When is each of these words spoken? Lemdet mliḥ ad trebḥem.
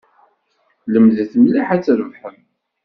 Lemdet 0.91 1.33
mliḥ 1.41 1.67
ad 1.75 1.83
trebḥem. 1.85 2.39